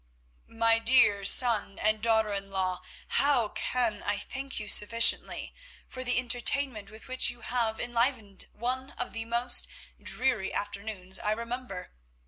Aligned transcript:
"My 0.49 0.79
dear 0.79 1.23
son 1.25 1.77
and 1.77 2.01
daughter 2.01 2.33
in 2.33 2.49
law, 2.49 2.81
how 3.07 3.49
can 3.49 4.01
I 4.01 4.17
thank 4.17 4.59
you 4.59 4.67
sufficiently 4.67 5.53
for 5.87 6.03
the 6.03 6.17
entertainment 6.17 6.89
with 6.89 7.07
which 7.07 7.29
you 7.29 7.41
have 7.41 7.79
enlivened 7.79 8.47
one 8.51 8.93
of 8.93 9.13
the 9.13 9.25
most 9.25 9.67
dreary 10.01 10.51
afternoons 10.51 11.19
I 11.19 11.33
remember. 11.33 11.91